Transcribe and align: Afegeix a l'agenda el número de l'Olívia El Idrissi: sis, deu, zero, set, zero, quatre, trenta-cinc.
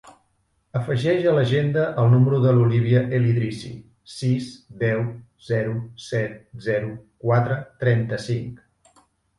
Afegeix 0.77 1.25
a 1.31 1.33
l'agenda 1.39 1.83
el 2.03 2.09
número 2.13 2.39
de 2.47 2.53
l'Olívia 2.59 3.03
El 3.19 3.29
Idrissi: 3.33 3.71
sis, 4.15 4.49
deu, 4.83 5.05
zero, 5.51 5.79
set, 6.09 6.37
zero, 6.71 6.93
quatre, 7.27 7.65
trenta-cinc. 7.87 9.01